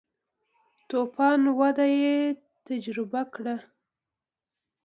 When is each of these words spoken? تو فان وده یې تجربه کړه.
تو 0.87 0.97
فان 1.13 1.41
وده 1.59 1.85
یې 2.01 2.17
تجربه 2.67 3.21
کړه. 3.33 3.55